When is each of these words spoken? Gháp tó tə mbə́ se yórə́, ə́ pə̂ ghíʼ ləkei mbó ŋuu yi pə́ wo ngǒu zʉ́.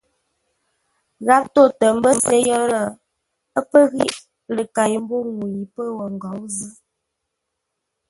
Gháp 1.25 1.43
tó 1.55 1.61
tə 1.79 1.85
mbə́ 1.97 2.13
se 2.25 2.35
yórə́, 2.47 2.85
ə́ 3.57 3.63
pə̂ 3.71 3.81
ghíʼ 3.95 4.17
ləkei 4.55 4.93
mbó 5.03 5.15
ŋuu 5.35 5.51
yi 5.55 5.63
pə́ 5.75 5.87
wo 5.97 6.05
ngǒu 6.15 6.43
zʉ́. 6.55 6.71